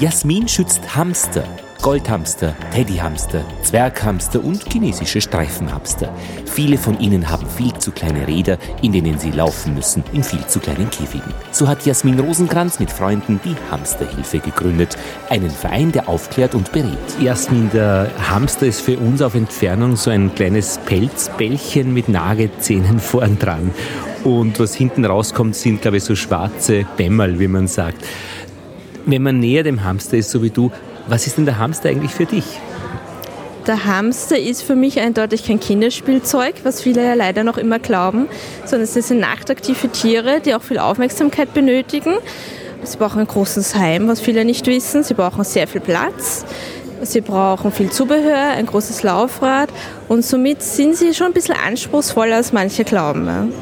Jasmin 0.00 0.46
schützt 0.46 0.94
Hamster. 0.94 1.42
Goldhamster, 1.82 2.54
Teddyhamster, 2.72 3.44
Zwerghamster 3.62 4.44
und 4.44 4.62
chinesische 4.72 5.20
Streifenhamster. 5.20 6.14
Viele 6.44 6.78
von 6.78 7.00
ihnen 7.00 7.28
haben 7.28 7.46
viel 7.48 7.72
zu 7.74 7.90
kleine 7.90 8.28
Räder, 8.28 8.58
in 8.80 8.92
denen 8.92 9.18
sie 9.18 9.32
laufen 9.32 9.74
müssen, 9.74 10.04
in 10.12 10.22
viel 10.22 10.46
zu 10.46 10.60
kleinen 10.60 10.88
Käfigen. 10.90 11.34
So 11.50 11.66
hat 11.66 11.84
Jasmin 11.84 12.20
Rosenkranz 12.20 12.78
mit 12.78 12.92
Freunden 12.92 13.40
die 13.44 13.56
Hamsterhilfe 13.72 14.38
gegründet, 14.38 14.96
einen 15.30 15.50
Verein, 15.50 15.90
der 15.90 16.08
aufklärt 16.08 16.54
und 16.54 16.70
berät. 16.70 16.98
Jasmin, 17.20 17.70
der 17.72 18.08
Hamster 18.28 18.66
ist 18.66 18.82
für 18.82 18.98
uns 18.98 19.20
auf 19.20 19.34
Entfernung 19.34 19.96
so 19.96 20.10
ein 20.10 20.32
kleines 20.32 20.78
Pelzbällchen 20.86 21.92
mit 21.92 22.08
Nagezähnen 22.08 22.98
vorn 23.00 23.38
dran. 23.38 23.72
Und 24.24 24.58
was 24.58 24.74
hinten 24.74 25.04
rauskommt, 25.04 25.54
sind, 25.54 25.82
glaube 25.82 25.98
ich, 25.98 26.04
so 26.04 26.16
schwarze 26.16 26.84
Bämmerl, 26.96 27.38
wie 27.38 27.48
man 27.48 27.66
sagt. 27.68 28.04
Wenn 29.08 29.22
man 29.22 29.40
näher 29.40 29.62
dem 29.62 29.84
Hamster 29.84 30.18
ist, 30.18 30.30
so 30.30 30.42
wie 30.42 30.50
du, 30.50 30.70
was 31.06 31.26
ist 31.26 31.38
denn 31.38 31.46
der 31.46 31.58
Hamster 31.58 31.88
eigentlich 31.88 32.10
für 32.10 32.26
dich? 32.26 32.44
Der 33.66 33.86
Hamster 33.86 34.38
ist 34.38 34.62
für 34.62 34.76
mich 34.76 35.00
eindeutig 35.00 35.46
kein 35.46 35.58
Kinderspielzeug, 35.60 36.56
was 36.62 36.82
viele 36.82 37.02
ja 37.02 37.14
leider 37.14 37.42
noch 37.42 37.56
immer 37.56 37.78
glauben, 37.78 38.28
sondern 38.66 38.82
es 38.82 38.92
sind 38.92 39.18
nachtaktive 39.18 39.88
Tiere, 39.88 40.40
die 40.44 40.54
auch 40.54 40.60
viel 40.60 40.78
Aufmerksamkeit 40.78 41.54
benötigen. 41.54 42.16
Sie 42.82 42.98
brauchen 42.98 43.20
ein 43.20 43.26
großes 43.26 43.74
Heim, 43.76 44.08
was 44.08 44.20
viele 44.20 44.44
nicht 44.44 44.66
wissen. 44.66 45.02
Sie 45.02 45.14
brauchen 45.14 45.42
sehr 45.42 45.66
viel 45.66 45.80
Platz. 45.80 46.44
Sie 47.00 47.22
brauchen 47.22 47.72
viel 47.72 47.90
Zubehör, 47.90 48.50
ein 48.58 48.66
großes 48.66 49.04
Laufrad 49.04 49.70
und 50.08 50.22
somit 50.22 50.62
sind 50.62 50.96
sie 50.96 51.14
schon 51.14 51.28
ein 51.28 51.32
bisschen 51.32 51.54
anspruchsvoller, 51.56 52.36
als 52.36 52.52
manche 52.52 52.84
glauben. 52.84 53.54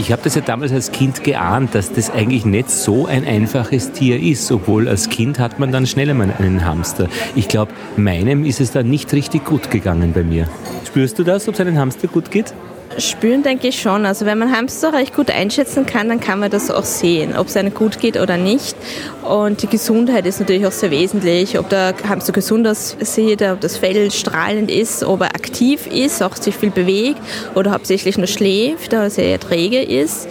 Ich 0.00 0.10
habe 0.12 0.22
das 0.24 0.34
ja 0.34 0.40
damals 0.40 0.72
als 0.72 0.92
Kind 0.92 1.24
geahnt, 1.24 1.74
dass 1.74 1.92
das 1.92 2.08
eigentlich 2.08 2.46
nicht 2.46 2.70
so 2.70 3.04
ein 3.04 3.26
einfaches 3.26 3.92
Tier 3.92 4.18
ist, 4.18 4.50
obwohl 4.50 4.88
als 4.88 5.10
Kind 5.10 5.38
hat 5.38 5.58
man 5.58 5.72
dann 5.72 5.86
schneller 5.86 6.14
mal 6.14 6.32
einen 6.38 6.64
Hamster. 6.64 7.06
Ich 7.36 7.48
glaube, 7.48 7.72
meinem 7.98 8.46
ist 8.46 8.62
es 8.62 8.72
dann 8.72 8.88
nicht 8.88 9.12
richtig 9.12 9.44
gut 9.44 9.70
gegangen 9.70 10.14
bei 10.14 10.22
mir. 10.22 10.48
Spürst 10.86 11.18
du 11.18 11.22
das, 11.22 11.46
ob 11.48 11.54
es 11.54 11.60
einem 11.60 11.76
Hamster 11.76 12.08
gut 12.08 12.30
geht? 12.30 12.54
Spüren 12.98 13.42
denke 13.42 13.68
ich 13.68 13.80
schon. 13.80 14.04
Also 14.04 14.26
wenn 14.26 14.38
man 14.38 14.50
Hamster 14.50 14.92
recht 14.92 15.14
gut 15.14 15.30
einschätzen 15.30 15.86
kann, 15.86 16.08
dann 16.08 16.20
kann 16.20 16.40
man 16.40 16.50
das 16.50 16.70
auch 16.70 16.84
sehen, 16.84 17.36
ob 17.36 17.46
es 17.46 17.56
einem 17.56 17.72
gut 17.72 18.00
geht 18.00 18.18
oder 18.18 18.36
nicht. 18.36 18.76
Und 19.22 19.62
die 19.62 19.68
Gesundheit 19.68 20.26
ist 20.26 20.40
natürlich 20.40 20.66
auch 20.66 20.72
sehr 20.72 20.90
wesentlich, 20.90 21.58
ob 21.58 21.68
der 21.68 21.94
Hamster 22.08 22.32
gesund 22.32 22.66
aussieht, 22.66 23.42
ob 23.42 23.60
das 23.60 23.76
Fell 23.76 24.10
strahlend 24.10 24.70
ist, 24.70 25.04
ob 25.04 25.20
er 25.20 25.34
aktiv 25.34 25.86
ist, 25.86 26.22
auch 26.22 26.36
sich 26.36 26.56
viel 26.56 26.70
bewegt 26.70 27.20
oder 27.54 27.70
hauptsächlich 27.70 28.18
nur 28.18 28.26
schläft, 28.26 28.92
oder 28.92 29.08
sehr 29.08 29.38
träge 29.38 29.82
ist. 29.82 30.28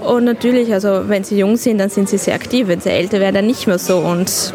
Und 0.00 0.24
natürlich, 0.24 0.72
also 0.72 1.08
wenn 1.08 1.24
sie 1.24 1.38
jung 1.38 1.56
sind, 1.56 1.78
dann 1.78 1.90
sind 1.90 2.08
sie 2.08 2.18
sehr 2.18 2.34
aktiv. 2.34 2.68
Wenn 2.68 2.80
sie 2.80 2.90
älter 2.90 3.20
werden, 3.20 3.36
dann 3.36 3.46
nicht 3.46 3.66
mehr 3.66 3.78
so. 3.78 3.98
Und 3.98 4.52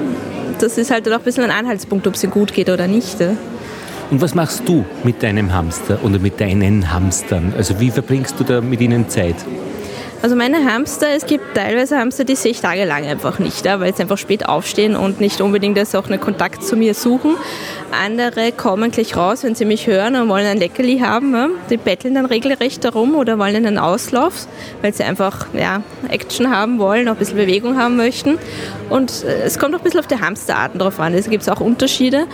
das 0.59 0.77
ist 0.77 0.91
halt 0.91 1.07
auch 1.09 1.17
ein 1.17 1.23
bisschen 1.23 1.43
ein 1.43 1.51
Anhaltspunkt, 1.51 2.07
ob 2.07 2.15
es 2.15 2.23
ihnen 2.23 2.31
gut 2.31 2.53
geht 2.53 2.69
oder 2.69 2.87
nicht. 2.87 3.17
Und 4.11 4.21
was 4.21 4.35
machst 4.35 4.67
du 4.67 4.83
mit 5.05 5.23
deinem 5.23 5.53
Hamster 5.53 5.97
oder 6.03 6.19
mit 6.19 6.41
deinen 6.41 6.91
Hamstern? 6.91 7.53
Also 7.55 7.79
wie 7.79 7.89
verbringst 7.89 8.37
du 8.37 8.43
da 8.43 8.59
mit 8.59 8.81
ihnen 8.81 9.07
Zeit? 9.07 9.37
Also 10.21 10.35
meine 10.35 10.71
Hamster, 10.71 11.07
es 11.15 11.25
gibt 11.25 11.55
teilweise 11.55 11.97
Hamster, 11.97 12.25
die 12.25 12.35
sehe 12.35 12.51
ich 12.51 12.59
tagelang 12.59 13.05
einfach 13.05 13.39
nicht, 13.39 13.63
weil 13.63 13.95
sie 13.95 14.03
einfach 14.03 14.17
spät 14.17 14.47
aufstehen 14.47 14.97
und 14.97 15.21
nicht 15.21 15.39
unbedingt 15.39 15.77
das 15.77 15.95
auch 15.95 16.07
einen 16.07 16.19
Kontakt 16.19 16.61
zu 16.61 16.75
mir 16.75 16.93
suchen. 16.93 17.37
Andere 18.05 18.51
kommen 18.51 18.91
gleich 18.91 19.15
raus, 19.15 19.43
wenn 19.43 19.55
sie 19.55 19.65
mich 19.65 19.87
hören 19.87 20.15
und 20.17 20.27
wollen 20.27 20.45
ein 20.45 20.57
Leckerli 20.59 20.99
haben. 20.99 21.53
Die 21.69 21.77
betteln 21.77 22.13
dann 22.13 22.25
regelrecht 22.25 22.83
darum 22.83 23.15
oder 23.15 23.39
wollen 23.39 23.65
einen 23.65 23.79
Auslauf, 23.79 24.45
weil 24.81 24.93
sie 24.93 25.03
einfach 25.03 25.47
ja, 25.53 25.81
Action 26.09 26.51
haben 26.51 26.79
wollen, 26.79 27.07
auch 27.07 27.13
ein 27.13 27.17
bisschen 27.17 27.37
Bewegung 27.37 27.79
haben 27.79 27.95
möchten. 27.95 28.37
Und 28.89 29.23
äh, 29.23 29.43
es 29.43 29.57
kommt 29.57 29.73
auch 29.73 29.79
ein 29.79 29.83
bisschen 29.83 30.01
auf 30.01 30.07
die 30.07 30.19
Hamsterarten 30.19 30.79
drauf 30.79 30.99
an. 30.99 31.13
Es 31.13 31.29
gibt 31.29 31.49
auch 31.49 31.61
Unterschiede. 31.61 32.27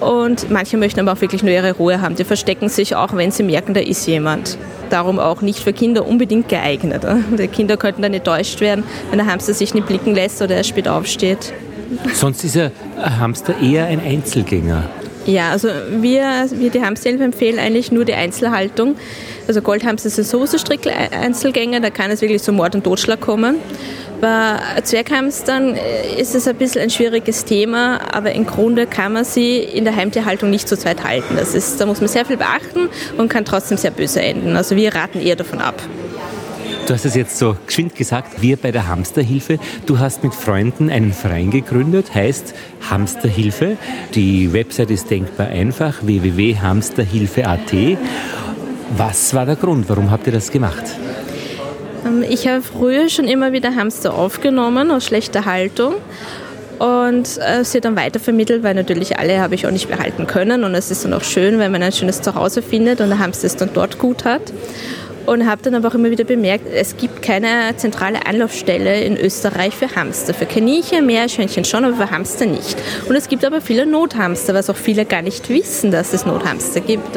Und 0.00 0.50
manche 0.50 0.76
möchten 0.76 1.00
aber 1.00 1.12
auch 1.12 1.20
wirklich 1.20 1.42
nur 1.42 1.52
ihre 1.52 1.72
Ruhe 1.72 2.00
haben. 2.00 2.14
Die 2.14 2.24
verstecken 2.24 2.68
sich 2.68 2.94
auch, 2.94 3.14
wenn 3.14 3.30
sie 3.30 3.42
merken, 3.42 3.74
da 3.74 3.80
ist 3.80 4.06
jemand. 4.06 4.56
Darum 4.90 5.18
auch 5.18 5.42
nicht 5.42 5.58
für 5.58 5.72
Kinder 5.72 6.06
unbedingt 6.06 6.48
geeignet. 6.48 7.02
Die 7.38 7.48
Kinder 7.48 7.76
könnten 7.76 8.02
dann 8.02 8.14
enttäuscht 8.14 8.60
werden, 8.60 8.84
wenn 9.10 9.18
der 9.18 9.26
Hamster 9.26 9.52
sich 9.54 9.74
nicht 9.74 9.86
blicken 9.86 10.14
lässt 10.14 10.40
oder 10.40 10.56
er 10.56 10.64
spät 10.64 10.88
aufsteht. 10.88 11.52
Sonst 12.14 12.44
ist 12.44 12.54
der 12.54 12.70
Hamster 12.96 13.54
eher 13.60 13.86
ein 13.86 14.00
Einzelgänger. 14.00 14.84
Ja, 15.26 15.50
also 15.50 15.68
wir, 16.00 16.46
wir 16.52 16.70
die 16.70 16.82
Hamsterhilfe 16.82 17.24
empfehlen 17.24 17.58
eigentlich 17.58 17.92
nur 17.92 18.06
die 18.06 18.14
Einzelhaltung. 18.14 18.96
Also 19.46 19.60
Goldhamster 19.60 20.08
sind 20.08 20.26
sowieso 20.26 20.56
strikt 20.56 20.86
Einzelgänger, 20.86 21.80
da 21.80 21.90
kann 21.90 22.10
es 22.10 22.22
wirklich 22.22 22.42
zu 22.42 22.52
Mord 22.52 22.74
und 22.74 22.84
Totschlag 22.84 23.20
kommen. 23.20 23.56
Bei 24.20 24.58
Zwerghamstern 24.82 25.74
äh, 25.74 26.20
ist 26.20 26.34
es 26.34 26.48
ein 26.48 26.56
bisschen 26.56 26.82
ein 26.82 26.90
schwieriges 26.90 27.44
Thema, 27.44 28.00
aber 28.12 28.32
im 28.32 28.46
Grunde 28.46 28.86
kann 28.86 29.12
man 29.12 29.24
sie 29.24 29.58
in 29.58 29.84
der 29.84 29.94
Heimtierhaltung 29.94 30.50
nicht 30.50 30.68
zu 30.68 30.76
zweit 30.76 31.04
halten. 31.04 31.36
Das 31.36 31.54
ist, 31.54 31.80
da 31.80 31.86
muss 31.86 32.00
man 32.00 32.08
sehr 32.08 32.24
viel 32.24 32.36
beachten 32.36 32.88
und 33.16 33.28
kann 33.28 33.44
trotzdem 33.44 33.78
sehr 33.78 33.92
böse 33.92 34.20
enden. 34.20 34.56
Also 34.56 34.74
wir 34.74 34.94
raten 34.94 35.20
eher 35.20 35.36
davon 35.36 35.60
ab. 35.60 35.80
Du 36.86 36.94
hast 36.94 37.04
es 37.04 37.14
jetzt 37.14 37.38
so 37.38 37.54
geschwind 37.66 37.94
gesagt, 37.94 38.40
wir 38.40 38.56
bei 38.56 38.72
der 38.72 38.88
Hamsterhilfe. 38.88 39.58
Du 39.84 39.98
hast 39.98 40.24
mit 40.24 40.34
Freunden 40.34 40.90
einen 40.90 41.12
Verein 41.12 41.50
gegründet, 41.50 42.14
heißt 42.14 42.54
Hamsterhilfe. 42.90 43.76
Die 44.14 44.52
Website 44.52 44.90
ist 44.90 45.10
denkbar 45.10 45.48
einfach, 45.48 45.96
www.hamsterhilfe.at. 46.02 47.98
Was 48.96 49.34
war 49.34 49.44
der 49.44 49.56
Grund? 49.56 49.88
Warum 49.90 50.10
habt 50.10 50.26
ihr 50.26 50.32
das 50.32 50.50
gemacht? 50.50 50.84
Ähm, 52.06 52.24
ich 52.28 52.46
habe 52.46 52.62
früher 52.62 53.08
schon 53.08 53.26
immer 53.26 53.52
wieder 53.52 53.74
Hamster 53.74 54.14
aufgenommen 54.14 54.90
aus 54.90 55.04
schlechter 55.04 55.44
Haltung 55.44 55.94
und 56.78 57.38
äh, 57.38 57.64
sie 57.64 57.80
dann 57.80 57.96
weitervermittelt, 57.96 58.62
weil 58.62 58.74
natürlich 58.74 59.18
alle 59.18 59.40
habe 59.40 59.54
ich 59.54 59.66
auch 59.66 59.70
nicht 59.70 59.88
behalten 59.88 60.26
können 60.26 60.64
und 60.64 60.74
es 60.74 60.90
ist 60.90 61.04
dann 61.04 61.12
auch 61.12 61.24
schön, 61.24 61.58
wenn 61.58 61.72
man 61.72 61.82
ein 61.82 61.92
schönes 61.92 62.22
Zuhause 62.22 62.62
findet 62.62 63.00
und 63.00 63.08
der 63.08 63.18
Hamster 63.18 63.46
es 63.46 63.56
dann 63.56 63.70
dort 63.74 63.98
gut 63.98 64.24
hat. 64.24 64.42
Und 65.26 65.44
habe 65.44 65.60
dann 65.60 65.74
aber 65.74 65.88
auch 65.88 65.94
immer 65.94 66.10
wieder 66.10 66.24
bemerkt, 66.24 66.64
es 66.72 66.96
gibt 66.96 67.20
keine 67.20 67.76
zentrale 67.76 68.24
Anlaufstelle 68.24 69.02
in 69.02 69.14
Österreich 69.18 69.74
für 69.74 69.94
Hamster. 69.94 70.32
Für 70.32 70.46
Kaninchen, 70.46 71.04
Meerschweinchen 71.04 71.66
schon, 71.66 71.84
aber 71.84 71.96
für 71.96 72.10
Hamster 72.10 72.46
nicht. 72.46 72.78
Und 73.06 73.14
es 73.14 73.28
gibt 73.28 73.44
aber 73.44 73.60
viele 73.60 73.84
Nothamster, 73.84 74.54
was 74.54 74.70
auch 74.70 74.76
viele 74.76 75.04
gar 75.04 75.20
nicht 75.20 75.50
wissen, 75.50 75.90
dass 75.90 76.14
es 76.14 76.24
Nothamster 76.24 76.80
gibt 76.80 77.14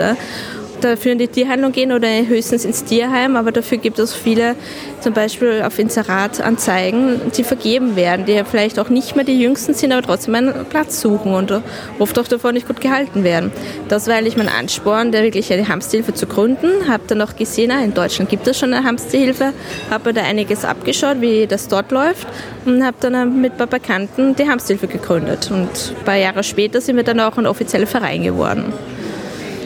dafür 0.83 1.13
in 1.13 1.17
die 1.17 1.27
Tierhandlung 1.27 1.71
gehen 1.71 1.91
oder 1.91 2.07
höchstens 2.27 2.65
ins 2.65 2.83
Tierheim, 2.83 3.35
aber 3.35 3.51
dafür 3.51 3.77
gibt 3.77 3.99
es 3.99 4.13
viele, 4.13 4.55
zum 4.99 5.13
Beispiel 5.13 5.63
auf 5.65 5.79
Inseratanzeigen, 5.79 7.21
die 7.35 7.43
vergeben 7.43 7.95
werden, 7.95 8.25
die 8.25 8.41
vielleicht 8.49 8.79
auch 8.79 8.89
nicht 8.89 9.15
mehr 9.15 9.25
die 9.25 9.39
jüngsten 9.39 9.73
sind, 9.73 9.91
aber 9.91 10.01
trotzdem 10.01 10.35
einen 10.35 10.65
Platz 10.65 11.01
suchen 11.01 11.33
und 11.33 11.53
oft 11.99 12.19
auch 12.19 12.27
davor 12.27 12.51
nicht 12.51 12.67
gut 12.67 12.81
gehalten 12.81 13.23
werden. 13.23 13.51
Das 13.87 14.07
war 14.07 14.15
eigentlich 14.15 14.37
mein 14.37 14.49
Ansporn, 14.49 15.11
der 15.11 15.23
wirklich 15.23 15.51
eine 15.51 15.67
Hamsterhilfe 15.67 16.13
zu 16.13 16.27
gründen. 16.27 16.87
Habe 16.87 17.03
dann 17.07 17.21
auch 17.21 17.35
gesehen, 17.35 17.71
ah, 17.71 17.83
in 17.83 17.93
Deutschland 17.93 18.29
gibt 18.29 18.47
es 18.47 18.59
schon 18.59 18.73
eine 18.73 18.85
Hamsterhilfe, 18.85 19.53
habe 19.89 20.13
da 20.13 20.21
einiges 20.21 20.65
abgeschaut, 20.65 21.21
wie 21.21 21.47
das 21.47 21.67
dort 21.67 21.91
läuft 21.91 22.27
und 22.65 22.83
habe 22.85 22.97
dann 22.99 23.41
mit 23.41 23.53
ein 23.53 23.57
paar 23.57 23.67
Bekannten 23.67 24.35
die 24.35 24.47
Hamsterhilfe 24.47 24.87
gegründet. 24.87 25.49
Und 25.51 25.69
ein 25.97 26.05
paar 26.05 26.15
Jahre 26.15 26.43
später 26.43 26.81
sind 26.81 26.95
wir 26.95 27.03
dann 27.03 27.19
auch 27.19 27.37
ein 27.37 27.45
offizieller 27.45 27.87
Verein 27.87 28.23
geworden. 28.23 28.73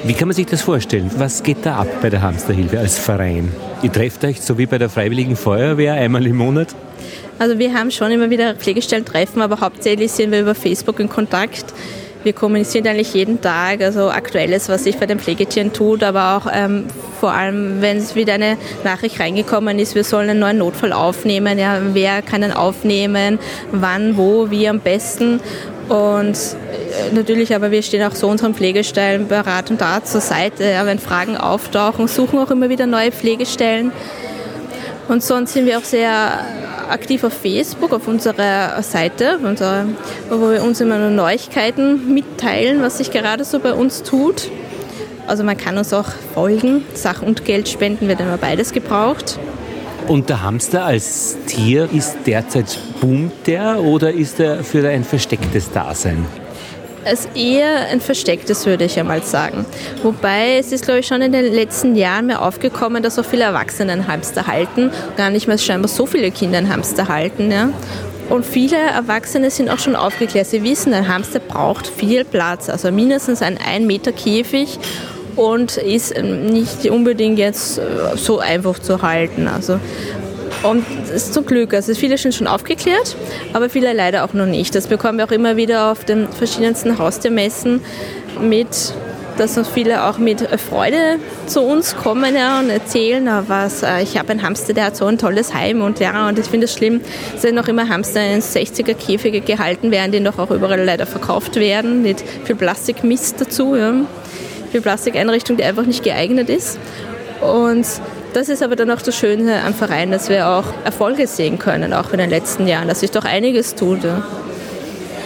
Wie 0.05 0.13
kann 0.13 0.27
man 0.27 0.35
sich 0.35 0.45
das 0.45 0.61
vorstellen? 0.61 1.09
Was 1.17 1.41
geht 1.41 1.57
da 1.63 1.77
ab 1.77 1.88
bei 1.99 2.11
der 2.11 2.21
Hamsterhilfe 2.21 2.77
als 2.77 2.99
Verein? 2.99 3.51
Ihr 3.81 3.91
trefft 3.91 4.23
euch 4.23 4.39
so 4.39 4.55
wie 4.59 4.67
bei 4.67 4.77
der 4.77 4.88
Freiwilligen 4.88 5.35
Feuerwehr 5.35 5.95
einmal 5.95 6.27
im 6.27 6.35
Monat? 6.35 6.75
Also 7.39 7.57
wir 7.57 7.73
haben 7.73 7.89
schon 7.89 8.11
immer 8.11 8.29
wieder 8.29 8.53
Pflegestellentreffen, 8.53 9.41
aber 9.41 9.61
hauptsächlich 9.61 10.11
sind 10.11 10.31
wir 10.31 10.41
über 10.41 10.53
Facebook 10.53 10.99
in 10.99 11.09
Kontakt. 11.09 11.73
Wir 12.23 12.33
kommunizieren 12.33 12.88
eigentlich 12.88 13.15
jeden 13.15 13.41
Tag, 13.41 13.81
also 13.81 14.11
Aktuelles, 14.11 14.69
was 14.69 14.83
sich 14.83 14.95
bei 14.97 15.07
den 15.07 15.19
Pflegetieren 15.19 15.73
tut, 15.73 16.03
aber 16.03 16.38
auch 16.38 16.51
ähm, 16.53 16.85
vor 17.19 17.31
allem, 17.31 17.81
wenn 17.81 17.97
es 17.97 18.15
wieder 18.15 18.33
eine 18.33 18.57
Nachricht 18.83 19.19
reingekommen 19.19 19.79
ist, 19.79 19.95
wir 19.95 20.03
sollen 20.03 20.29
einen 20.29 20.39
neuen 20.39 20.59
Notfall 20.59 20.94
aufnehmen, 20.94 21.57
ja, 21.57 21.79
wer 21.94 22.21
kann 22.21 22.44
ihn 22.44 22.51
aufnehmen, 22.51 23.39
wann, 23.71 24.17
wo, 24.17 24.51
wie 24.51 24.67
am 24.67 24.79
besten. 24.79 25.39
Und 25.89 26.35
äh, 26.35 27.13
natürlich, 27.13 27.55
aber 27.55 27.71
wir 27.71 27.83
stehen 27.83 28.03
auch 28.03 28.15
so 28.15 28.27
unseren 28.27 28.55
Pflegestellen 28.55 29.27
beratend 29.27 29.81
da 29.81 30.03
zur 30.03 30.21
Seite. 30.21 30.63
Wenn 30.83 30.99
Fragen 30.99 31.37
auftauchen, 31.37 32.07
suchen 32.07 32.39
auch 32.39 32.51
immer 32.51 32.69
wieder 32.69 32.87
neue 32.87 33.11
Pflegestellen. 33.11 33.91
Und 35.07 35.23
sonst 35.23 35.53
sind 35.53 35.67
wir 35.67 35.77
auch 35.77 35.83
sehr 35.83 36.39
aktiv 36.89 37.23
auf 37.23 37.33
Facebook, 37.33 37.93
auf 37.93 38.07
unserer 38.07 38.81
Seite, 38.81 39.39
wo 40.29 40.51
wir 40.51 40.63
uns 40.63 40.81
immer 40.81 40.97
nur 40.97 41.11
Neuigkeiten 41.11 42.13
mitteilen, 42.13 42.81
was 42.81 42.97
sich 42.97 43.11
gerade 43.11 43.43
so 43.43 43.59
bei 43.59 43.73
uns 43.73 44.01
tut. 44.01 44.49
Also 45.27 45.43
man 45.43 45.57
kann 45.57 45.77
uns 45.77 45.93
auch 45.93 46.07
folgen, 46.33 46.83
Sach- 46.93 47.21
und 47.21 47.45
Geld 47.45 47.67
spenden 47.69 48.07
wird 48.07 48.19
immer 48.19 48.37
beides 48.37 48.73
gebraucht. 48.73 49.39
Und 50.07 50.30
der 50.30 50.44
Hamster 50.44 50.86
als 50.86 51.36
Tier 51.48 51.90
ist 51.92 52.18
derzeit 52.28 52.78
boomt 53.02 53.48
der 53.48 53.80
oder 53.80 54.12
ist 54.12 54.40
er 54.40 54.63
für 54.63 54.88
ein 54.88 55.04
verstecktes 55.04 55.72
Dasein? 55.72 56.25
Ist 57.12 57.30
eher 57.36 57.88
ein 57.92 58.02
verstecktes, 58.02 58.66
würde 58.66 58.86
ich 58.86 59.00
einmal 59.00 59.24
sagen. 59.24 59.66
Wobei 60.04 60.57
es 60.57 60.72
ist, 60.72 60.86
glaube 60.86 61.00
ich, 61.00 61.07
schon 61.07 61.22
in 61.22 61.31
den 61.31 61.52
letzten 61.54 61.96
Jahren 61.96 62.28
mehr 62.28 62.44
aufgekommen, 62.44 63.02
dass 63.02 63.18
auch 63.18 63.25
viele 63.25 63.44
Erwachsene 63.44 63.94
einen 63.94 64.07
Hamster 64.07 64.48
halten. 64.48 64.92
Gar 65.18 65.31
nicht 65.31 65.48
mehr 65.48 65.57
scheinbar 65.57 65.88
so 65.88 66.06
viele 66.06 66.30
Kinder 66.31 66.60
einen 66.60 66.72
Hamster 66.72 67.07
halten. 67.07 67.52
Ja? 67.52 67.69
Und 68.30 68.46
viele 68.46 68.78
Erwachsene 68.78 69.52
sind 69.52 69.69
auch 69.69 69.80
schon 69.80 69.96
aufgeklärt. 69.96 70.48
Sie 70.48 70.63
wissen, 70.63 70.94
ein 70.94 71.07
Hamster 71.07 71.40
braucht 71.40 71.88
viel 71.88 72.25
Platz, 72.25 72.69
also 72.69 72.92
mindestens 72.92 73.42
ein 73.42 73.57
1 73.57 73.86
Meter 73.86 74.12
Käfig 74.12 74.80
und 75.35 75.77
ist 75.77 76.17
nicht 76.21 76.89
unbedingt 76.89 77.39
jetzt 77.39 77.77
äh, 77.77 77.81
so 78.15 78.39
einfach 78.39 78.79
zu 78.79 79.01
halten. 79.01 79.47
Also 79.47 79.79
und 80.63 80.83
das 81.01 81.11
ist 81.11 81.33
zum 81.33 81.45
Glück, 81.45 81.73
also 81.73 81.93
viele 81.93 82.17
sind 82.17 82.33
schon 82.33 82.47
aufgeklärt, 82.47 83.15
aber 83.53 83.69
viele 83.69 83.93
leider 83.93 84.23
auch 84.25 84.33
noch 84.33 84.45
nicht. 84.47 84.73
Das 84.73 84.87
bekommen 84.87 85.19
wir 85.19 85.25
auch 85.25 85.31
immer 85.31 85.57
wieder 85.57 85.91
auf 85.91 86.05
den 86.05 86.27
verschiedensten 86.27 86.97
Haustiermessen 86.97 87.81
mit, 88.41 88.93
dass 89.37 89.57
noch 89.57 89.69
viele 89.69 90.05
auch 90.05 90.17
mit 90.17 90.41
Freude 90.59 91.19
zu 91.45 91.61
uns 91.61 91.95
kommen 91.95 92.35
ja, 92.35 92.59
und 92.59 92.69
erzählen, 92.69 93.29
was, 93.47 93.83
äh, 93.83 94.01
ich 94.01 94.17
habe 94.17 94.29
einen 94.29 94.41
Hamster, 94.41 94.73
der 94.73 94.85
hat 94.85 94.95
so 94.95 95.05
ein 95.05 95.17
tolles 95.17 95.53
Heim 95.53 95.81
und 95.81 95.99
ja, 95.99 96.27
und 96.27 96.39
ich 96.39 96.45
finde 96.45 96.65
es 96.65 96.73
schlimm, 96.73 97.01
dass 97.39 97.51
noch 97.51 97.67
immer 97.67 97.87
Hamster 97.87 98.25
in 98.25 98.41
60er 98.41 98.95
Käfige 98.95 99.41
gehalten 99.41 99.91
werden, 99.91 100.11
die 100.13 100.19
noch 100.19 100.39
auch 100.39 100.51
überall 100.51 100.83
leider 100.83 101.05
verkauft 101.05 101.57
werden, 101.57 102.01
mit 102.01 102.23
viel 102.45 102.55
Plastikmist 102.55 103.39
dazu, 103.39 103.75
ja, 103.75 103.93
viel 104.75 104.81
Plastikeinrichtung, 104.81 105.56
die 105.56 105.63
einfach 105.63 105.86
nicht 105.86 106.04
geeignet 106.04 106.50
ist. 106.50 106.77
Und 107.39 107.86
das 108.33 108.50
ist 108.50 108.62
aber 108.62 108.75
dann 108.75 108.92
auch 108.92 109.01
das 109.01 109.16
Schöne 109.16 109.63
am 109.63 109.74
Verein, 109.74 110.12
dass 110.12 110.27
wir 110.27 110.50
auch 110.50 110.66
Erfolge 110.83 111.27
sehen 111.27 111.60
können, 111.60 111.94
auch 111.94 112.12
in 112.12 112.18
den 112.18 112.30
letzten 112.30 112.68
Jahren, 112.68 112.89
dass 112.89 113.00
sich 113.00 113.12
doch 113.12 113.24
einiges 113.24 113.75
tut. 113.75 114.00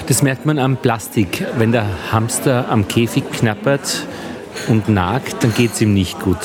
Das 0.06 0.22
merkt 0.22 0.46
man 0.46 0.60
am 0.60 0.78
Plastik. 0.78 1.48
Wenn 1.57 1.72
der 1.72 1.88
Hamster 2.12 2.68
am 2.69 2.88
Käfig 2.88 3.24
knappert 3.31 4.06
und 4.68 4.88
nagt, 4.88 5.44
dann 5.44 5.52
geht 5.56 5.74
es 5.74 5.81
ihm 5.81 5.95
nicht 5.95 6.19
gut. 6.19 6.38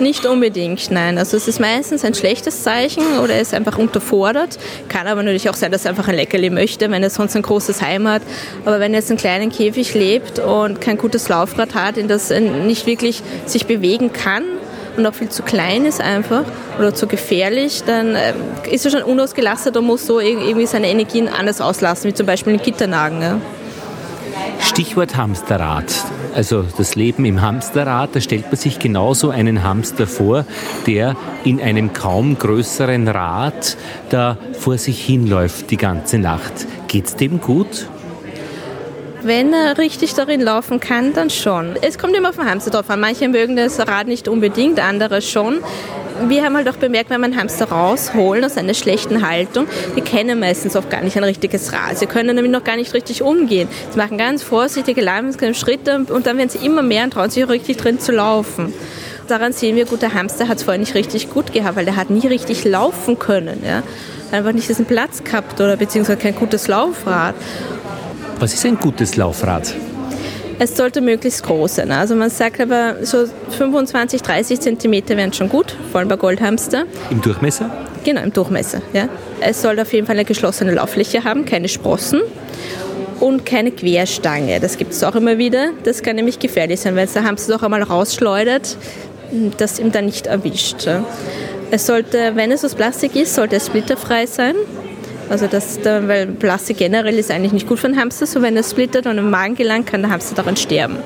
Nicht 0.00 0.26
unbedingt, 0.26 0.90
nein. 0.90 1.16
Also 1.18 1.36
es 1.36 1.48
ist 1.48 1.58
meistens 1.58 2.04
ein 2.04 2.14
schlechtes 2.14 2.62
Zeichen 2.62 3.18
oder 3.18 3.34
er 3.34 3.40
ist 3.40 3.54
einfach 3.54 3.78
unterfordert. 3.78 4.58
Kann 4.88 5.06
aber 5.06 5.22
natürlich 5.22 5.48
auch 5.48 5.54
sein, 5.54 5.72
dass 5.72 5.84
er 5.84 5.90
einfach 5.90 6.08
ein 6.08 6.16
Leckerli 6.16 6.50
möchte, 6.50 6.90
wenn 6.90 7.02
er 7.02 7.10
sonst 7.10 7.34
ein 7.34 7.42
großes 7.42 7.80
Heim 7.80 8.06
hat. 8.06 8.22
Aber 8.64 8.78
wenn 8.78 8.92
er 8.92 9.00
jetzt 9.00 9.10
in 9.10 9.16
einem 9.16 9.20
kleinen 9.20 9.50
Käfig 9.50 9.94
lebt 9.94 10.38
und 10.38 10.80
kein 10.80 10.98
gutes 10.98 11.28
Laufrad 11.28 11.74
hat, 11.74 11.96
in 11.96 12.08
das 12.08 12.30
er 12.30 12.40
nicht 12.40 12.86
wirklich 12.86 13.22
sich 13.46 13.66
bewegen 13.66 14.12
kann, 14.12 14.44
und 14.96 15.06
auch 15.06 15.14
viel 15.14 15.28
zu 15.28 15.42
klein 15.42 15.84
ist 15.84 16.00
einfach 16.00 16.44
oder 16.78 16.94
zu 16.94 17.06
gefährlich, 17.06 17.82
dann 17.84 18.14
äh, 18.14 18.32
ist 18.70 18.86
er 18.86 18.90
schon 18.90 19.02
unausgelastet 19.02 19.76
und 19.76 19.84
muss 19.84 20.06
so 20.06 20.20
irgendwie 20.20 20.66
seine 20.66 20.88
Energien 20.88 21.28
anders 21.28 21.60
auslassen, 21.60 22.08
wie 22.08 22.14
zum 22.14 22.26
Beispiel 22.26 22.54
in 22.54 22.62
Gitternagen. 22.62 23.20
Ja. 23.20 23.38
Stichwort 24.60 25.16
Hamsterrad. 25.16 25.84
Also 26.36 26.66
das 26.76 26.96
Leben 26.96 27.24
im 27.24 27.40
Hamsterrad, 27.40 28.10
da 28.12 28.20
stellt 28.20 28.48
man 28.48 28.56
sich 28.56 28.78
genauso 28.78 29.30
einen 29.30 29.62
Hamster 29.62 30.06
vor, 30.06 30.44
der 30.86 31.16
in 31.44 31.62
einem 31.62 31.94
kaum 31.94 32.36
größeren 32.38 33.08
Rad 33.08 33.78
da 34.10 34.36
vor 34.52 34.76
sich 34.76 35.02
hinläuft 35.02 35.70
die 35.70 35.78
ganze 35.78 36.18
Nacht. 36.18 36.52
Geht's 36.88 37.16
dem 37.16 37.40
gut? 37.40 37.88
Wenn 39.22 39.54
er 39.54 39.78
richtig 39.78 40.12
darin 40.12 40.42
laufen 40.42 40.78
kann, 40.78 41.14
dann 41.14 41.30
schon. 41.30 41.74
Es 41.80 41.98
kommt 41.98 42.14
immer 42.14 42.32
den 42.32 42.44
Hamster 42.44 42.70
drauf 42.70 42.90
an. 42.90 43.00
Manche 43.00 43.28
mögen 43.28 43.56
das 43.56 43.78
Rad 43.80 44.06
nicht 44.06 44.28
unbedingt, 44.28 44.78
andere 44.78 45.22
schon. 45.22 45.62
Wir 46.24 46.44
haben 46.44 46.56
halt 46.56 46.68
auch 46.68 46.76
bemerkt, 46.76 47.10
wenn 47.10 47.20
wir 47.20 47.26
einen 47.26 47.36
Hamster 47.36 47.66
rausholen 47.66 48.44
aus 48.44 48.56
einer 48.56 48.74
schlechten 48.74 49.26
Haltung, 49.26 49.66
die 49.96 50.00
kennen 50.00 50.40
meistens 50.40 50.74
auch 50.74 50.88
gar 50.88 51.02
nicht 51.02 51.16
ein 51.16 51.24
richtiges 51.24 51.72
Rad. 51.72 51.98
Sie 51.98 52.06
können 52.06 52.34
damit 52.34 52.50
noch 52.50 52.64
gar 52.64 52.76
nicht 52.76 52.94
richtig 52.94 53.22
umgehen. 53.22 53.68
Sie 53.90 53.98
machen 53.98 54.16
ganz 54.16 54.42
vorsichtige, 54.42 55.02
langsame 55.02 55.54
Schritte 55.54 56.06
und 56.08 56.26
dann 56.26 56.38
werden 56.38 56.48
sie 56.48 56.64
immer 56.64 56.82
mehr 56.82 57.04
und 57.04 57.12
trauen 57.12 57.30
sich 57.30 57.44
auch 57.44 57.50
richtig 57.50 57.76
drin 57.76 58.00
zu 58.00 58.12
laufen. 58.12 58.72
Daran 59.28 59.52
sehen 59.52 59.76
wir, 59.76 59.84
gut, 59.84 60.02
der 60.02 60.14
Hamster 60.14 60.48
hat 60.48 60.58
es 60.58 60.62
vorher 60.62 60.78
nicht 60.78 60.94
richtig 60.94 61.30
gut 61.30 61.52
gehabt, 61.52 61.76
weil 61.76 61.84
der 61.84 61.96
hat 61.96 62.10
nie 62.10 62.26
richtig 62.26 62.64
laufen 62.64 63.18
können. 63.18 63.62
Ja? 63.64 63.82
Einfach 64.32 64.52
nicht 64.52 64.68
diesen 64.68 64.86
Platz 64.86 65.22
gehabt 65.22 65.60
oder 65.60 65.76
beziehungsweise 65.76 66.18
kein 66.18 66.34
gutes 66.34 66.68
Laufrad. 66.68 67.34
Was 68.38 68.54
ist 68.54 68.64
ein 68.64 68.78
gutes 68.78 69.16
Laufrad? 69.16 69.74
Es 70.58 70.74
sollte 70.74 71.02
möglichst 71.02 71.42
groß 71.42 71.76
sein. 71.76 71.90
Also 71.90 72.14
man 72.14 72.30
sagt 72.30 72.60
aber, 72.60 73.04
so 73.04 73.26
25, 73.58 74.22
30 74.22 74.60
Zentimeter 74.60 75.16
wären 75.16 75.32
schon 75.32 75.50
gut, 75.50 75.75
vor 75.96 76.00
allem 76.00 76.10
bei 76.10 76.16
Goldhamster. 76.16 76.84
Im 77.08 77.22
Durchmesser? 77.22 77.70
Genau, 78.04 78.20
im 78.20 78.30
Durchmesser. 78.30 78.82
Ja. 78.92 79.08
Es 79.40 79.62
sollte 79.62 79.80
auf 79.80 79.94
jeden 79.94 80.06
Fall 80.06 80.16
eine 80.16 80.26
geschlossene 80.26 80.74
Lauffläche 80.74 81.24
haben, 81.24 81.46
keine 81.46 81.68
Sprossen 81.68 82.20
und 83.18 83.46
keine 83.46 83.70
Querstange. 83.70 84.60
Das 84.60 84.76
gibt 84.76 84.92
es 84.92 85.02
auch 85.02 85.14
immer 85.14 85.38
wieder. 85.38 85.70
Das 85.84 86.02
kann 86.02 86.16
nämlich 86.16 86.38
gefährlich 86.38 86.80
sein, 86.80 86.96
weil 86.96 87.06
der 87.06 87.24
Hamster 87.24 87.54
doch 87.54 87.62
einmal 87.62 87.82
rausschleudert, 87.82 88.76
das 89.56 89.78
ihm 89.78 89.90
dann 89.90 90.04
nicht 90.04 90.26
erwischt. 90.26 90.86
Es 91.70 91.86
sollte, 91.86 92.32
wenn 92.34 92.52
es 92.52 92.62
aus 92.62 92.74
Plastik 92.74 93.16
ist, 93.16 93.34
sollte 93.34 93.56
es 93.56 93.64
splitterfrei 93.64 94.26
sein. 94.26 94.54
Also 95.30 95.46
das, 95.46 95.78
weil 95.82 96.26
Plastik 96.26 96.76
generell 96.76 97.18
ist 97.18 97.30
eigentlich 97.30 97.52
nicht 97.52 97.66
gut 97.66 97.78
für 97.78 97.86
einen 97.86 97.98
Hamster, 97.98 98.26
so 98.26 98.42
wenn 98.42 98.54
er 98.54 98.64
splittert 98.64 99.06
und 99.06 99.16
im 99.16 99.30
Magen 99.30 99.54
gelangt, 99.54 99.86
kann 99.86 100.02
der 100.02 100.10
Hamster 100.10 100.34
daran 100.34 100.58
sterben. 100.58 100.98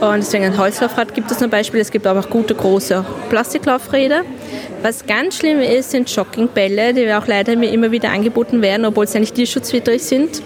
Und 0.00 0.18
deswegen 0.18 0.44
ein 0.44 0.58
Holzlaufrad 0.58 1.14
gibt 1.14 1.30
es 1.30 1.38
zum 1.38 1.48
Beispiel. 1.48 1.80
Es 1.80 1.90
gibt 1.90 2.06
aber 2.06 2.20
auch 2.20 2.28
gute 2.28 2.54
große 2.54 3.04
Plastiklaufräder. 3.30 4.22
Was 4.82 5.06
ganz 5.06 5.38
schlimm 5.38 5.60
ist, 5.60 5.90
sind 5.90 6.14
Joggingbälle, 6.14 6.92
die 6.92 7.12
auch 7.12 7.26
leider 7.26 7.54
immer 7.54 7.90
wieder 7.90 8.10
angeboten 8.10 8.60
werden, 8.60 8.84
obwohl 8.84 9.06
sie 9.06 9.16
eigentlich 9.16 9.32
tierschutzwidrig 9.32 10.02
sind. 10.02 10.42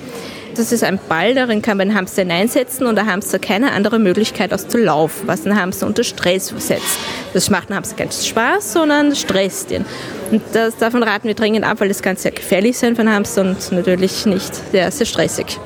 Das 0.56 0.73
ist 0.73 0.85
ein 0.85 0.99
Ball, 1.08 1.35
darin 1.35 1.62
kann 1.62 1.76
man 1.76 1.88
den 1.88 1.97
Hamster 1.97 2.23
hineinsetzen 2.23 2.87
und 2.87 2.97
der 2.97 3.06
Hamster 3.06 3.38
keine 3.38 3.73
andere 3.73 3.99
Möglichkeit 3.99 4.52
als 4.52 4.69
zu 4.69 4.79
laufen, 4.79 5.26
was 5.26 5.43
den 5.43 5.61
Hamster 5.61 5.87
unter 5.87 6.05
Stress 6.05 6.52
setzt. 6.58 6.99
Das 7.32 7.50
macht 7.50 7.70
den 7.70 7.76
Hamster 7.76 7.97
keinen 7.97 8.12
Spaß, 8.12 8.73
sondern 8.73 9.14
stresst 9.14 9.70
ihn. 9.70 9.85
Und 10.31 10.43
das, 10.52 10.76
davon 10.76 11.02
raten 11.02 11.29
wir 11.29 11.35
dringend 11.35 11.64
ab, 11.64 11.81
weil 11.81 11.88
das 11.88 12.02
kann 12.02 12.17
sehr 12.17 12.32
gefährlich 12.32 12.79
sein 12.79 12.97
für 12.97 13.02
den 13.02 13.12
Hamster 13.12 13.43
und 13.43 13.73
natürlich 13.73 14.26
nicht 14.26 14.55
sehr, 14.73 14.91
sehr 14.91 15.06
stressig. 15.06 15.58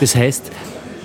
Das 0.00 0.16
heißt, 0.16 0.50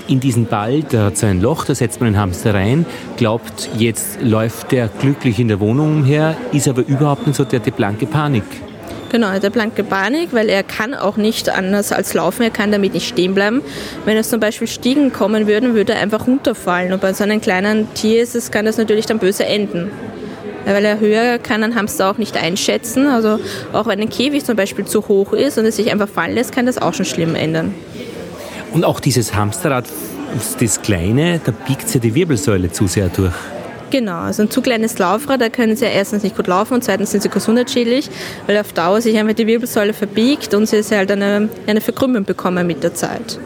in 0.08 0.20
diesen 0.20 0.46
Ball, 0.46 0.84
da 0.84 1.06
hat 1.06 1.18
so 1.18 1.26
ein 1.26 1.42
Loch, 1.42 1.66
da 1.66 1.76
setzt 1.76 2.00
man 2.00 2.14
den 2.14 2.20
Hamster 2.20 2.54
rein, 2.54 2.86
glaubt, 3.18 3.70
jetzt 3.78 4.22
läuft 4.22 4.72
der 4.72 4.88
glücklich 4.88 5.40
in 5.40 5.48
der 5.48 5.60
Wohnung 5.60 6.00
umher, 6.00 6.36
ist 6.54 6.68
aber 6.68 6.86
überhaupt 6.88 7.28
nicht 7.28 7.36
so 7.36 7.44
der 7.44 7.60
die 7.60 7.72
blanke 7.72 8.06
Panik. 8.06 8.44
Genau, 9.10 9.38
der 9.40 9.50
blanke 9.50 9.84
Panik, 9.86 10.30
weil 10.34 10.50
er 10.50 10.64
kann 10.64 10.94
auch 10.94 11.16
nicht 11.16 11.50
anders 11.50 11.94
als 11.94 12.14
laufen, 12.14 12.44
er 12.44 12.50
kann 12.50 12.74
damit 12.74 12.94
nicht 12.94 13.08
stehen 13.08 13.34
bleiben. 13.34 13.62
Wenn 14.04 14.18
es 14.18 14.30
zum 14.30 14.42
Beispiel 14.42 14.68
Stiegen 14.68 15.14
kommen 15.14 15.48
würden, 15.48 15.76
würde 15.76 15.94
er 15.94 16.02
einfach 16.02 16.28
runterfallen. 16.28 16.92
Und 16.92 17.00
bei 17.00 17.14
so 17.14 17.24
einem 17.24 17.40
kleinen 17.40 17.94
Tier 17.94 18.22
ist 18.22 18.36
es, 18.36 18.52
kann 18.52 18.66
das 18.66 18.78
natürlich 18.78 19.06
dann 19.06 19.20
böse 19.20 19.46
enden. 19.46 19.92
Weil 20.66 20.84
er 20.84 21.00
höher 21.00 21.40
kann 21.40 21.64
ein 21.64 21.76
Hamster 21.76 22.12
auch 22.12 22.18
nicht 22.18 22.36
einschätzen. 22.36 23.08
Also 23.08 23.40
auch 23.72 23.88
wenn 23.88 24.02
ein 24.02 24.10
Käfig 24.10 24.44
zum 24.44 24.58
Beispiel 24.58 24.84
zu 24.84 25.08
hoch 25.08 25.32
ist 25.32 25.58
und 25.58 25.66
es 25.66 25.78
sich 25.78 25.90
einfach 25.90 26.10
fallen 26.10 26.36
lässt, 26.36 26.52
kann 26.54 26.66
das 26.66 26.78
auch 26.78 26.94
schon 26.94 27.06
schlimm 27.06 27.36
ändern. 27.36 27.74
Und 28.78 28.86
auch 28.86 29.00
dieses 29.00 29.34
Hamsterrad, 29.34 29.86
das 30.60 30.84
kleine, 30.84 31.42
da 31.44 31.52
biegt 31.52 31.92
ja 31.96 32.00
die 32.00 32.14
Wirbelsäule 32.14 32.72
zu 32.72 32.86
sehr 32.86 33.10
durch. 33.10 33.34
Genau, 33.90 34.20
also 34.20 34.44
ein 34.44 34.52
zu 34.52 34.62
kleines 34.62 35.00
Laufrad, 35.00 35.42
da 35.42 35.50
können 35.50 35.76
sie 35.76 35.86
ja 35.86 35.90
erstens 35.90 36.22
nicht 36.22 36.36
gut 36.36 36.46
laufen 36.46 36.76
und 36.76 36.84
zweitens 36.84 37.10
sind 37.10 37.24
sie 37.24 37.30
gesundheitsschädlich, 37.30 38.08
weil 38.46 38.56
auf 38.60 38.74
Dauer 38.74 39.02
sich 39.02 39.18
einfach 39.18 39.34
die 39.34 39.48
Wirbelsäule 39.48 39.94
verbiegt 39.94 40.54
und 40.54 40.68
sie 40.68 40.84
halt 40.96 41.12
eine, 41.12 41.50
eine 41.66 41.82
Verkrümmung 41.82 42.24
bekommen 42.24 42.68
mit 42.68 42.84
der 42.84 42.94
Zeit. 42.94 43.40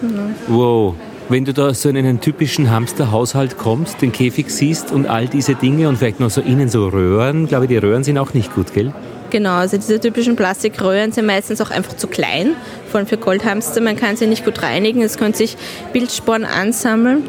Mhm. 0.00 0.36
Wow. 0.46 0.94
Wenn 1.28 1.44
du 1.44 1.52
da 1.52 1.74
so 1.74 1.88
in 1.88 1.96
einen 1.96 2.20
typischen 2.20 2.70
Hamsterhaushalt 2.70 3.58
kommst, 3.58 4.00
den 4.00 4.12
Käfig 4.12 4.50
siehst 4.50 4.92
und 4.92 5.08
all 5.08 5.26
diese 5.26 5.56
Dinge 5.56 5.88
und 5.88 5.96
vielleicht 5.96 6.20
noch 6.20 6.30
so 6.30 6.40
innen 6.40 6.68
so 6.68 6.86
Röhren, 6.86 7.48
glaube 7.48 7.64
ich, 7.64 7.70
die 7.70 7.78
Röhren 7.78 8.04
sind 8.04 8.16
auch 8.16 8.32
nicht 8.32 8.54
gut, 8.54 8.72
gell? 8.74 8.92
Genau, 9.30 9.54
also 9.54 9.76
diese 9.76 10.00
typischen 10.00 10.34
Plastikröhren 10.34 11.12
sind 11.12 11.24
meistens 11.26 11.60
auch 11.60 11.70
einfach 11.70 11.96
zu 11.96 12.08
klein, 12.08 12.56
vor 12.90 12.98
allem 12.98 13.06
für 13.06 13.16
Goldhamster. 13.16 13.80
Man 13.80 13.96
kann 13.96 14.16
sie 14.16 14.26
nicht 14.26 14.44
gut 14.44 14.60
reinigen, 14.62 15.02
es 15.02 15.18
können 15.18 15.34
sich 15.34 15.56
Bildsporen 15.92 16.44
ansammeln 16.44 17.22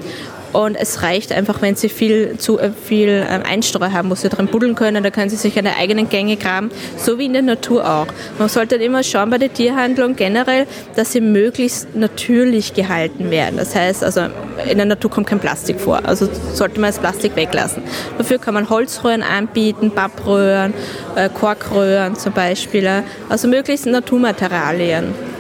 und 0.53 0.75
es 0.75 1.01
reicht 1.03 1.31
einfach, 1.31 1.62
wenn 1.62 1.75
Sie 1.75 1.89
viel, 1.89 2.38
zu, 2.38 2.60
äh, 2.60 2.72
viel 2.72 3.25
ähm, 3.29 3.43
Einstreu 3.48 3.91
haben, 3.91 4.10
wo 4.10 4.15
Sie 4.15 4.29
drin 4.29 4.48
buddeln 4.48 4.75
können. 4.75 5.03
Da 5.03 5.10
können 5.10 5.29
Sie 5.29 5.36
sich 5.36 5.58
eine 5.58 5.77
eigenen 5.77 6.10
Gänge 6.10 6.38
graben, 6.38 6.72
so 6.98 7.17
wie 7.17 7.25
in 7.25 7.34
der 7.34 7.41
Natur 7.41 7.88
auch. 7.89 8.08
Man 8.38 8.50
sollte 8.50 8.75
immer 8.75 9.03
schauen 9.03 9.29
bei 9.29 9.38
der 9.38 9.53
Tierhandlung 9.53 10.15
generell, 10.15 10.67
dass 10.96 11.12
sie 11.12 11.22
möglichst 11.22 11.96
natürlich 11.96 12.74
gehalten 12.74 13.31
werden. 13.31 13.58
Das 13.58 13.75
heißt, 13.75 14.03
also 14.03 14.22
in 14.70 14.77
der 14.77 14.86
Natur 14.86 15.10
kommt 15.12 15.27
kein 15.27 15.39
Plastik 15.39 15.79
vor. 15.79 16.01
Also 16.05 16.27
sollte 16.53 16.79
man 16.79 16.89
das 16.89 17.00
Plastik 17.00 17.36
weglassen. 17.36 17.84
Dafür 18.17 18.39
kann 18.39 18.53
man 18.53 18.70
Holzröhren 18.70 19.24
anbieten, 19.24 19.91
Pappröhren, 19.91 20.74
äh, 21.15 21.29
Korkröhren 21.29 22.15
zum 22.15 22.34
Beispiel. 22.34 23.03
Also 23.29 23.48
möglichst 23.48 23.86
Naturmaterialien. 23.86 25.31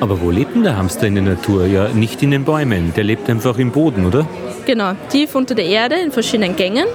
Aber 0.00 0.20
wo 0.20 0.30
lebt 0.30 0.54
denn 0.54 0.62
der 0.62 0.76
Hamster 0.76 1.06
in 1.06 1.14
der 1.14 1.24
Natur? 1.24 1.66
Ja, 1.66 1.88
nicht 1.88 2.22
in 2.22 2.30
den 2.30 2.44
Bäumen. 2.44 2.92
Der 2.94 3.04
lebt 3.04 3.30
einfach 3.30 3.58
im 3.58 3.70
Boden, 3.70 4.06
oder? 4.06 4.26
Genau, 4.66 4.92
tief 5.10 5.34
unter 5.34 5.54
der 5.54 5.66
Erde 5.66 5.96
in 5.96 6.10
verschiedenen 6.10 6.56
Gängen. 6.56 6.86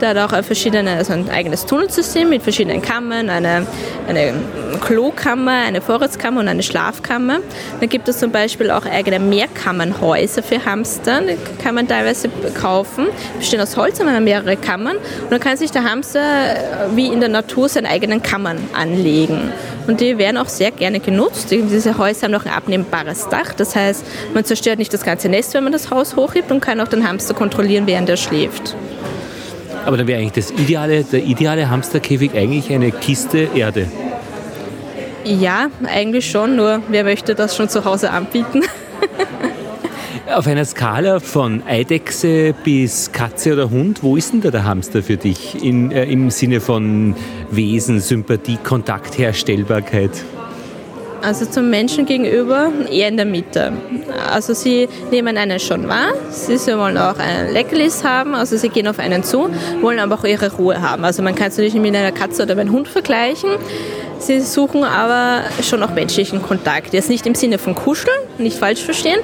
Der 0.00 0.10
hat 0.10 0.18
auch 0.18 0.44
verschiedene, 0.44 0.90
also 0.96 1.12
ein 1.12 1.30
eigenes 1.30 1.66
Tunnelsystem 1.66 2.28
mit 2.28 2.42
verschiedenen 2.42 2.82
Kammern, 2.82 3.30
eine, 3.30 3.66
eine 4.08 4.34
Klokammer, 4.80 5.62
eine 5.66 5.80
Vorratskammer 5.80 6.40
und 6.40 6.48
eine 6.48 6.64
Schlafkammer. 6.64 7.38
Dann 7.78 7.88
gibt 7.88 8.08
es 8.08 8.18
zum 8.18 8.32
Beispiel 8.32 8.70
auch 8.72 8.84
eigene 8.86 9.20
Mehrkammernhäuser 9.20 10.42
für 10.42 10.64
Hamster. 10.64 11.20
Die 11.20 11.62
kann 11.62 11.76
man 11.76 11.86
teilweise 11.86 12.28
kaufen. 12.60 13.06
Die 13.34 13.38
bestehen 13.38 13.60
aus 13.60 13.76
Holz, 13.76 14.00
haben 14.00 14.24
mehrere 14.24 14.56
Kammern. 14.56 14.96
Und 14.96 15.30
dann 15.30 15.40
kann 15.40 15.56
sich 15.56 15.70
der 15.70 15.84
Hamster 15.84 16.22
wie 16.96 17.06
in 17.06 17.20
der 17.20 17.28
Natur 17.28 17.68
seine 17.68 17.88
eigenen 17.88 18.22
Kammern 18.22 18.58
anlegen. 18.72 19.52
Und 19.86 20.00
die 20.00 20.16
werden 20.18 20.36
auch 20.36 20.48
sehr 20.48 20.70
gerne 20.70 21.00
genutzt. 21.00 21.50
Diese 21.50 21.98
Häuser 21.98 22.24
haben 22.24 22.32
noch 22.32 22.44
ein 22.44 22.52
abnehmbares 22.52 23.28
Dach. 23.28 23.52
Das 23.54 23.74
heißt, 23.74 24.04
man 24.34 24.44
zerstört 24.44 24.78
nicht 24.78 24.92
das 24.94 25.02
ganze 25.02 25.28
Nest, 25.28 25.54
wenn 25.54 25.64
man 25.64 25.72
das 25.72 25.90
Haus 25.90 26.16
hochhebt 26.16 26.50
und 26.50 26.60
kann 26.60 26.80
auch 26.80 26.88
den 26.88 27.06
Hamster 27.06 27.34
kontrollieren, 27.34 27.86
während 27.86 28.08
er 28.08 28.16
schläft. 28.16 28.76
Aber 29.84 29.96
dann 29.96 30.06
wäre 30.06 30.20
eigentlich 30.20 30.46
das 30.46 30.52
ideale, 30.52 31.02
der 31.02 31.24
ideale 31.24 31.68
Hamsterkäfig 31.68 32.34
eigentlich 32.34 32.72
eine 32.72 32.92
Kiste 32.92 33.48
Erde. 33.54 33.88
Ja, 35.24 35.68
eigentlich 35.84 36.30
schon, 36.30 36.56
nur 36.56 36.82
wer 36.88 37.04
möchte 37.04 37.34
das 37.34 37.56
schon 37.56 37.68
zu 37.68 37.84
Hause 37.84 38.10
anbieten? 38.10 38.62
Auf 40.30 40.46
einer 40.46 40.64
Skala 40.64 41.18
von 41.18 41.62
Eidechse 41.66 42.54
bis 42.64 43.10
Katze 43.10 43.54
oder 43.54 43.70
Hund, 43.70 44.02
wo 44.02 44.16
ist 44.16 44.32
denn 44.32 44.40
da 44.40 44.50
der 44.50 44.64
Hamster 44.64 45.02
für 45.02 45.16
dich 45.16 45.62
in, 45.62 45.90
äh, 45.90 46.04
im 46.04 46.30
Sinne 46.30 46.60
von 46.60 47.16
Wesen, 47.50 48.00
Sympathie, 48.00 48.56
Kontaktherstellbarkeit? 48.62 50.10
Also 51.22 51.44
zum 51.46 51.70
Menschen 51.70 52.06
gegenüber 52.06 52.70
eher 52.90 53.08
in 53.08 53.16
der 53.16 53.26
Mitte. 53.26 53.72
Also 54.30 54.54
sie 54.54 54.88
nehmen 55.10 55.36
einen 55.36 55.60
schon 55.60 55.88
wahr, 55.88 56.12
sie 56.30 56.56
wollen 56.78 56.98
auch 56.98 57.18
ein 57.18 57.52
Leckerlis 57.52 58.02
haben, 58.02 58.34
also 58.34 58.56
sie 58.56 58.68
gehen 58.68 58.86
auf 58.88 58.98
einen 58.98 59.22
zu, 59.24 59.48
wollen 59.80 59.98
aber 59.98 60.16
auch 60.16 60.24
ihre 60.24 60.52
Ruhe 60.52 60.80
haben. 60.80 61.04
Also 61.04 61.22
man 61.22 61.34
kann 61.34 61.48
es 61.48 61.56
natürlich 61.56 61.74
mit 61.74 61.94
einer 61.94 62.12
Katze 62.12 62.44
oder 62.44 62.52
einem 62.52 62.72
Hund 62.72 62.88
vergleichen. 62.88 63.50
Sie 64.18 64.40
suchen 64.40 64.84
aber 64.84 65.42
schon 65.62 65.82
auch 65.82 65.90
menschlichen 65.90 66.42
Kontakt. 66.42 66.94
Jetzt 66.94 67.08
nicht 67.08 67.26
im 67.26 67.34
Sinne 67.34 67.58
von 67.58 67.74
Kuscheln, 67.74 68.16
nicht 68.38 68.56
falsch 68.56 68.80
verstehen, 68.80 69.18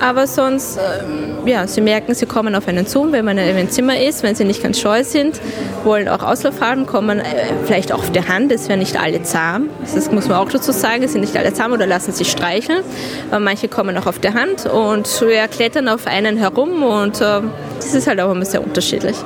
aber 0.00 0.26
sonst, 0.26 0.78
ähm, 0.78 1.46
ja, 1.46 1.66
sie 1.66 1.80
merken, 1.80 2.14
sie 2.14 2.26
kommen 2.26 2.54
auf 2.54 2.68
einen 2.68 2.86
zu, 2.86 3.12
wenn 3.12 3.24
man 3.24 3.38
in 3.38 3.48
einem 3.56 3.70
Zimmer 3.70 4.00
ist, 4.00 4.22
wenn 4.22 4.34
sie 4.34 4.44
nicht 4.44 4.62
ganz 4.62 4.80
scheu 4.80 5.04
sind, 5.04 5.40
wollen 5.84 6.08
auch 6.08 6.22
Auslauf 6.22 6.60
haben, 6.60 6.86
kommen 6.86 7.20
äh, 7.20 7.24
vielleicht 7.64 7.92
auch 7.92 7.98
auf 7.98 8.12
der 8.12 8.28
Hand, 8.28 8.52
es 8.52 8.68
werden 8.68 8.80
nicht 8.80 9.00
alle 9.00 9.22
zahm. 9.22 9.68
Das 9.94 10.10
muss 10.10 10.28
man 10.28 10.38
auch 10.38 10.48
dazu 10.48 10.72
sagen, 10.72 11.02
es 11.02 11.12
sind 11.12 11.20
nicht 11.20 11.36
alle 11.36 11.52
zahm 11.52 11.72
oder 11.72 11.86
lassen 11.86 12.12
sich 12.12 12.30
streicheln. 12.30 12.82
Aber 13.30 13.40
manche 13.40 13.68
kommen 13.68 13.96
auch 13.96 14.06
auf 14.06 14.18
der 14.18 14.34
Hand 14.34 14.66
und 14.66 15.08
ja, 15.30 15.48
klettern 15.48 15.88
auf 15.88 16.06
einen 16.06 16.36
herum 16.36 16.82
und 16.82 17.20
äh, 17.20 17.40
das 17.76 17.94
ist 17.94 18.06
halt 18.06 18.20
auch 18.20 18.32
immer 18.32 18.44
sehr 18.44 18.62
unterschiedlich. 18.62 19.16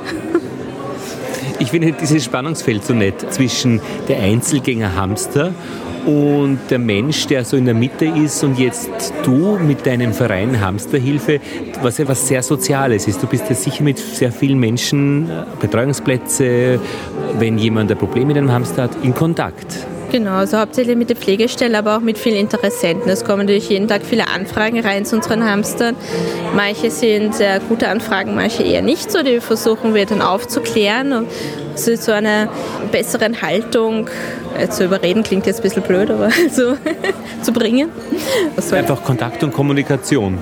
Ich 1.61 1.71
finde 1.71 1.91
dieses 1.91 2.23
Spannungsfeld 2.23 2.85
so 2.85 2.93
nett 2.93 3.33
zwischen 3.33 3.81
der 4.07 4.19
Einzelgänger 4.19 4.95
Hamster 4.95 5.53
und 6.09 6.59
der 6.71 6.79
Mensch, 6.79 7.27
der 7.27 7.45
so 7.45 7.55
in 7.55 7.65
der 7.65 7.75
Mitte 7.75 8.05
ist 8.05 8.43
und 8.43 8.57
jetzt 8.57 9.13
du 9.23 9.59
mit 9.59 9.85
deinem 9.85 10.11
Verein 10.11 10.59
Hamsterhilfe, 10.59 11.39
was 11.83 11.99
ja 11.99 12.07
was 12.07 12.27
sehr 12.27 12.41
Soziales 12.41 13.07
ist. 13.07 13.21
Du 13.21 13.27
bist 13.27 13.47
ja 13.47 13.55
sicher 13.55 13.83
mit 13.83 13.99
sehr 13.99 14.31
vielen 14.31 14.57
Menschen, 14.59 15.29
äh, 15.29 15.43
Betreuungsplätze, 15.59 16.79
wenn 17.37 17.59
jemand 17.59 17.91
ein 17.91 17.97
Problem 17.97 18.27
mit 18.27 18.37
einem 18.37 18.51
Hamster 18.51 18.83
hat, 18.83 18.91
in 19.03 19.13
Kontakt. 19.13 19.85
Genau, 20.11 20.37
also 20.37 20.57
hauptsächlich 20.57 20.97
mit 20.97 21.09
der 21.09 21.15
Pflegestelle, 21.15 21.77
aber 21.77 21.97
auch 21.97 22.01
mit 22.01 22.17
vielen 22.17 22.37
Interessenten. 22.37 23.07
Es 23.11 23.23
kommen 23.23 23.41
natürlich 23.41 23.69
jeden 23.69 23.87
Tag 23.87 24.01
viele 24.03 24.27
Anfragen 24.27 24.79
rein 24.79 25.05
zu 25.05 25.15
unseren 25.15 25.47
Hamstern. 25.47 25.95
Manche 26.55 26.89
sind 26.89 27.35
sehr 27.35 27.59
gute 27.59 27.87
Anfragen, 27.87 28.33
manche 28.33 28.63
eher 28.63 28.81
nicht 28.81 29.11
so. 29.11 29.21
Die 29.21 29.39
versuchen 29.39 29.93
wir 29.93 30.07
dann 30.07 30.23
aufzuklären 30.23 31.13
und 31.13 31.27
zu 31.79 32.13
einer 32.13 32.49
besseren 32.91 33.41
Haltung 33.41 34.09
zu 34.69 34.85
überreden, 34.85 35.23
klingt 35.23 35.45
jetzt 35.45 35.59
ein 35.59 35.63
bisschen 35.63 35.83
blöd, 35.83 36.09
aber 36.09 36.29
so 36.51 36.75
zu 37.41 37.51
bringen. 37.53 37.89
Einfach 38.71 39.03
Kontakt 39.03 39.43
und 39.43 39.53
Kommunikation. 39.53 40.37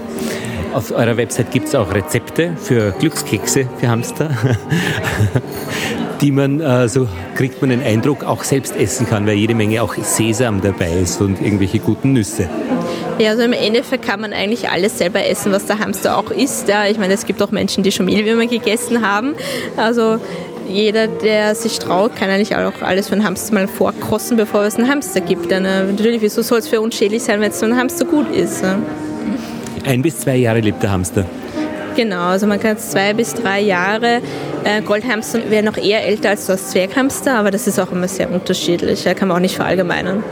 Auf 0.74 0.92
eurer 0.92 1.18
Website 1.18 1.52
gibt 1.52 1.68
es 1.68 1.76
auch 1.76 1.94
Rezepte 1.94 2.52
für 2.62 2.92
Glückskekse 2.92 3.68
für 3.80 3.88
Hamster, 3.88 4.30
die 6.22 6.32
man, 6.32 6.60
äh, 6.60 6.88
so 6.88 7.08
kriegt 7.36 7.62
man 7.62 7.70
den 7.70 7.82
Eindruck, 7.82 8.24
auch 8.24 8.44
selbst 8.44 8.76
essen 8.76 9.08
kann, 9.08 9.26
weil 9.26 9.36
jede 9.36 9.56
Menge 9.56 9.82
auch 9.82 9.96
Sesam 9.96 10.62
dabei 10.62 10.92
ist 10.92 11.22
und 11.22 11.42
irgendwelche 11.42 11.80
guten 11.80 12.14
Nüsse. 12.14 12.50
Ja, 13.20 13.32
also 13.32 13.42
im 13.44 13.54
Endeffekt 13.54 14.06
kann 14.06 14.22
man 14.22 14.34
eigentlich 14.34 14.70
alles 14.70 15.00
selber 15.00 15.26
essen, 15.26 15.52
was 15.52 15.66
der 15.66 15.80
Hamster 15.80 16.18
auch 16.18 16.30
isst. 16.30 16.68
Ja, 16.68 16.86
ich 16.86 17.00
meine, 17.00 17.14
es 17.16 17.26
gibt 17.26 17.42
auch 17.42 17.50
Menschen, 17.50 17.84
die 17.84 17.92
schon 17.92 18.06
Mehlwürmer 18.06 18.46
gegessen 18.46 19.08
haben. 19.08 19.34
Also 19.76 20.20
jeder, 20.68 21.08
der 21.08 21.56
sich 21.56 21.80
traut, 21.80 22.16
kann 22.16 22.30
eigentlich 22.30 22.56
auch 22.56 22.82
alles 22.82 23.08
für 23.08 23.14
einen 23.14 23.24
Hamster 23.24 23.54
mal 23.54 23.68
vorkosten, 23.68 24.38
bevor 24.38 24.64
es 24.64 24.76
einen 24.76 24.90
Hamster 24.90 25.22
gibt. 25.22 25.52
Denn, 25.52 25.66
äh, 25.66 25.84
natürlich, 25.84 26.22
wieso 26.22 26.42
soll 26.42 26.60
es 26.60 26.68
für 26.68 26.82
uns 26.82 26.96
schädlich 26.96 27.24
sein, 27.24 27.40
wenn 27.42 27.52
es 27.52 27.60
so 27.60 27.66
ein 27.66 27.78
Hamster 27.78 28.06
gut 28.06 28.30
ist? 28.34 28.64
Ein 29.86 30.02
bis 30.02 30.20
zwei 30.20 30.36
Jahre 30.36 30.60
lebt 30.60 30.84
der 30.84 30.92
Hamster. 30.92 31.26
Genau, 31.96 32.28
also 32.28 32.46
man 32.46 32.60
kann 32.60 32.78
zwei 32.78 33.14
bis 33.14 33.34
drei 33.34 33.62
Jahre. 33.62 34.22
Äh, 34.64 34.82
Goldhamster 34.84 35.50
wäre 35.50 35.64
noch 35.64 35.78
eher 35.78 36.06
älter 36.06 36.30
als 36.30 36.46
das 36.46 36.70
Zwerghamster, 36.70 37.34
aber 37.34 37.50
das 37.50 37.66
ist 37.66 37.80
auch 37.80 37.92
immer 37.92 38.08
sehr 38.08 38.30
unterschiedlich. 38.32 39.04
Da 39.04 39.16
kann 39.16 39.30
man 39.30 39.38
auch 39.38 39.42
nicht 39.42 39.56
verallgemeinern. 39.56 40.24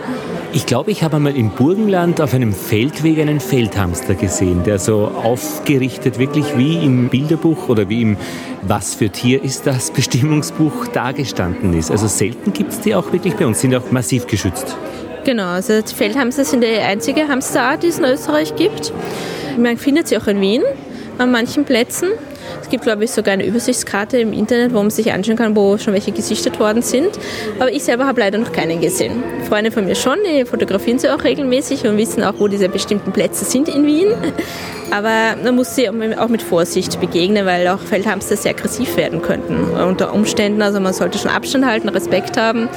Ich 0.56 0.66
glaube, 0.66 0.90
ich 0.90 1.04
habe 1.04 1.18
einmal 1.18 1.36
im 1.36 1.50
Burgenland 1.50 2.22
auf 2.22 2.34
einem 2.34 2.54
Feldweg 2.54 3.20
einen 3.20 3.42
Feldhamster 3.42 4.16
gesehen, 4.16 4.64
der 4.64 4.80
so 4.80 5.08
aufgerichtet 5.08 6.18
wirklich 6.18 6.58
wie 6.58 6.78
im 6.78 7.10
Bilderbuch 7.10 7.68
oder 7.68 7.90
wie 7.90 8.02
im 8.04 8.18
Was 8.62 8.96
für 8.96 9.10
Tier 9.10 9.44
ist 9.44 9.68
das 9.68 9.92
Bestimmungsbuch 9.92 10.88
dargestanden 10.88 11.74
ist. 11.74 11.92
Also 11.92 12.08
selten 12.08 12.54
gibt 12.54 12.72
es 12.72 12.80
die 12.80 12.96
auch 12.96 13.12
wirklich 13.12 13.36
bei 13.36 13.46
uns, 13.46 13.60
sind 13.60 13.76
auch 13.76 13.92
massiv 13.92 14.28
geschützt. 14.28 14.78
Genau, 15.26 15.48
also 15.48 15.74
Feldhamster 15.94 16.46
sind 16.46 16.64
die 16.64 16.68
einzige 16.68 17.28
Hamsterart, 17.28 17.84
die 17.84 17.88
es 17.88 18.00
in 18.00 18.06
Österreich 18.06 18.56
gibt. 18.56 18.94
Man 19.58 19.76
findet 19.78 20.08
sie 20.08 20.18
auch 20.18 20.28
in 20.28 20.40
Wien 20.40 20.64
an 21.18 21.32
manchen 21.32 21.66
Plätzen. 21.66 22.08
Es 22.66 22.72
gibt, 22.72 22.84
glaube 22.84 23.04
ich, 23.04 23.12
sogar 23.12 23.36
eine 23.36 23.46
Übersichtskarte 23.46 24.18
im 24.18 24.34
Internet, 24.34 24.74
wo 24.74 24.78
man 24.78 24.90
sich 24.90 25.14
anschauen 25.14 25.36
kann, 25.36 25.56
wo 25.56 25.78
schon 25.78 25.94
welche 25.94 26.12
gesichtet 26.12 26.60
worden 26.60 26.82
sind. 26.82 27.12
Aber 27.60 27.72
ich 27.72 27.84
selber 27.84 28.08
habe 28.08 28.20
leider 28.20 28.40
noch 28.40 28.52
keinen 28.52 28.82
gesehen. 28.82 29.22
Freunde 29.48 29.70
von 29.70 29.86
mir 29.86 29.94
schon, 29.94 30.18
die 30.28 30.46
fotografieren 30.46 30.98
sie 30.98 31.08
auch 31.10 31.24
regelmäßig 31.24 31.86
und 31.86 31.96
wissen 32.00 32.24
auch, 32.24 32.34
wo 32.40 32.48
diese 32.48 32.68
bestimmten 32.68 33.12
Plätze 33.12 33.46
sind 33.46 33.70
in 33.70 33.86
Wien. 33.86 34.08
Aber 34.90 35.36
man 35.44 35.56
muss 35.56 35.76
sie 35.76 35.88
auch 35.88 36.28
mit 36.28 36.42
Vorsicht 36.42 37.00
begegnen, 37.00 37.46
weil 37.46 37.68
auch 37.68 37.78
Feldhamster 37.78 38.36
sehr 38.36 38.56
aggressiv 38.56 38.98
werden 38.98 39.22
könnten 39.22 39.64
unter 39.64 40.12
Umständen. 40.12 40.64
Also 40.64 40.80
man 40.80 40.94
sollte 40.94 41.20
schon 41.20 41.30
Abstand 41.30 41.68
halten, 41.68 41.88
Respekt 41.90 42.36
haben. 42.36 42.68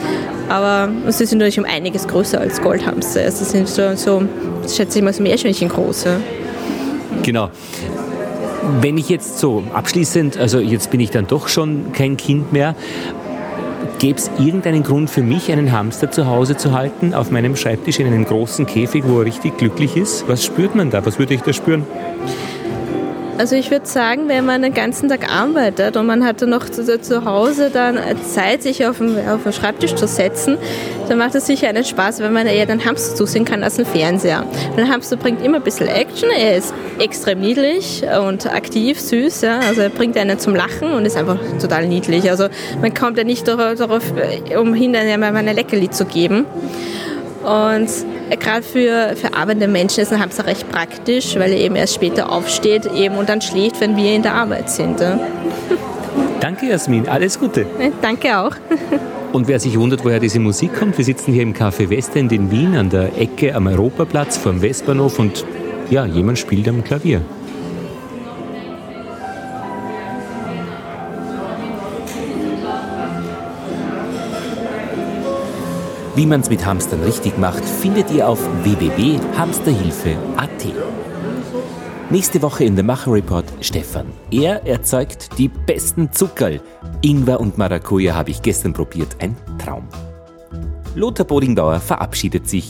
Aber 0.50 0.90
sie 1.09 1.25
sind 1.25 1.38
natürlich 1.38 1.59
um 1.59 1.64
einiges 1.64 2.07
größer 2.07 2.38
als 2.38 2.61
Goldhamster. 2.61 3.23
Also 3.23 3.42
sind 3.42 3.66
so, 3.66 3.97
so 3.97 4.23
schätze 4.71 4.99
ich 4.99 5.04
mal, 5.04 5.14
so 5.14 5.23
Meerschweinchen 5.23 5.71
große. 5.71 6.21
Genau. 7.23 7.49
Wenn 8.80 8.98
ich 8.98 9.08
jetzt 9.08 9.38
so 9.38 9.64
abschließend, 9.72 10.37
also 10.37 10.58
jetzt 10.60 10.90
bin 10.90 11.00
ich 11.00 11.10
dann 11.10 11.26
doch 11.26 11.48
schon 11.48 11.92
kein 11.92 12.16
Kind 12.16 12.52
mehr, 12.52 12.75
Gäbe 13.98 14.18
es 14.18 14.30
irgendeinen 14.38 14.84
Grund 14.84 15.10
für 15.10 15.22
mich, 15.22 15.50
einen 15.50 15.72
Hamster 15.72 16.08
zu 16.08 16.26
Hause 16.28 16.56
zu 16.56 16.72
halten, 16.72 17.14
auf 17.14 17.32
meinem 17.32 17.56
Schreibtisch 17.56 17.98
in 17.98 18.06
einem 18.06 18.25
großen 18.25 18.64
Käfig, 18.64 19.02
wo 19.04 19.18
er 19.18 19.25
richtig 19.25 19.58
glücklich 19.58 19.96
ist? 19.96 20.28
Was 20.28 20.44
spürt 20.44 20.76
man 20.76 20.90
da? 20.90 21.04
Was 21.04 21.18
würde 21.18 21.34
ich 21.34 21.40
da 21.40 21.52
spüren? 21.52 21.84
Also 23.38 23.54
ich 23.54 23.71
würde 23.71 23.87
sagen, 23.87 24.26
wenn 24.26 24.45
man 24.45 24.62
den 24.62 24.75
ganzen 24.75 25.09
Tag 25.09 25.33
arbeitet 25.33 25.97
und 25.97 26.07
man 26.07 26.25
hat 26.25 26.42
dann 26.42 26.50
noch 26.50 26.68
zu, 26.68 27.00
zu 27.00 27.25
Hause 27.25 27.71
dann 27.73 27.97
Zeit, 28.25 28.64
sich 28.64 28.85
auf 28.85 28.99
den, 28.99 29.16
auf 29.28 29.45
den 29.45 29.52
Schreibtisch 29.52 29.95
zu 29.95 30.09
setzen, 30.09 30.59
dann 31.09 31.18
macht 31.18 31.37
es 31.37 31.47
sicher 31.47 31.68
einen 31.68 31.85
Spaß, 31.85 32.18
wenn 32.18 32.33
man 32.33 32.49
eher 32.49 32.66
den 32.66 32.85
Hamster 32.85 33.14
zusehen 33.14 33.45
kann 33.45 33.62
als 33.62 33.78
einen 33.78 33.87
Fernseher. 33.87 34.45
Der 34.76 34.88
Hamster 34.88 35.16
bringt 35.16 35.40
immer 35.45 35.59
ein 35.59 35.62
bisschen 35.62 35.87
Action, 35.87 36.28
er 36.37 36.57
ist 36.57 36.75
extrem 36.99 37.38
niedlich 37.38 38.02
und 38.26 38.52
aktiv, 38.52 38.99
süß, 38.99 39.42
ja? 39.42 39.61
also 39.61 39.83
er 39.83 39.90
bringt 39.90 40.16
einen 40.16 40.40
zum 40.40 40.57
Lachen 40.57 40.92
und 40.92 41.07
ist 41.07 41.16
einfach 41.16 41.38
total 41.61 41.87
niedlich. 41.87 42.28
Also 42.28 42.49
man 42.83 42.92
kommt 42.92 43.18
ja 43.18 43.25
nicht 43.25 43.47
darauf 43.47 44.02
umhin, 44.59 44.97
einem 44.97 45.23
ein 45.23 45.47
Leckerli 45.47 45.90
zu 45.90 46.07
geben. 46.07 46.45
Und 47.45 47.88
gerade 48.37 48.62
für, 48.62 49.16
für 49.16 49.35
arbeitende 49.35 49.68
Menschen 49.68 50.00
ist 50.00 50.12
ein 50.12 50.20
Hamster 50.20 50.47
recht 50.47 50.70
praktisch, 50.70 51.37
weil 51.37 51.52
er 51.52 51.58
eben 51.58 51.76
erst 51.76 51.94
später 51.94 52.30
aufsteht 52.30 52.87
eben 52.87 53.16
und 53.16 53.28
dann 53.28 53.40
schläft, 53.40 53.80
wenn 53.80 53.97
wir 53.97 54.14
in 54.14 54.23
der 54.23 54.35
Arbeit 54.35 54.70
sind. 54.70 55.00
Danke, 56.40 56.66
Jasmin. 56.66 57.08
Alles 57.08 57.38
Gute. 57.38 57.66
Danke 58.00 58.38
auch. 58.38 58.52
Und 59.32 59.47
wer 59.47 59.61
sich 59.61 59.78
wundert, 59.78 60.04
woher 60.06 60.20
diese 60.20 60.40
Musik 60.40 60.75
kommt, 60.75 60.97
wir 60.97 61.04
sitzen 61.04 61.35
hier 61.35 61.42
im 61.42 61.52
Café 61.52 61.90
Westend 61.90 62.32
in 62.32 62.50
Wien 62.50 62.75
an 62.75 62.88
der 62.88 63.18
Ecke 63.18 63.54
am 63.54 63.66
Europaplatz 63.66 64.38
vor 64.38 64.52
dem 64.52 64.62
Westbahnhof 64.62 65.18
und 65.18 65.44
ja, 65.90 66.06
jemand 66.06 66.38
spielt 66.38 66.66
am 66.66 66.82
Klavier. 66.82 67.20
Wie 76.18 76.26
man 76.26 76.40
es 76.40 76.50
mit 76.50 76.66
Hamstern 76.66 77.04
richtig 77.04 77.38
macht, 77.38 77.64
findet 77.64 78.10
ihr 78.10 78.28
auf 78.28 78.40
www.hamsterhilfe.at. 78.64 80.50
Nächste 82.10 82.42
Woche 82.42 82.64
in 82.64 82.75
der 82.75 82.84
Macher 82.84 83.12
Report 83.12 83.44
Stefan. 83.60 84.06
Er 84.32 84.66
erzeugt 84.66 85.38
die 85.38 85.46
besten 85.46 86.10
Zuckerl. 86.10 86.60
Ingwer 87.02 87.38
und 87.38 87.56
Maracuja 87.56 88.16
habe 88.16 88.30
ich 88.30 88.42
gestern 88.42 88.72
probiert. 88.72 89.14
Ein 89.20 89.37
Traum. 89.64 89.87
Lothar 90.96 91.25
Bodingauer 91.25 91.78
verabschiedet 91.78 92.48
sich. 92.48 92.68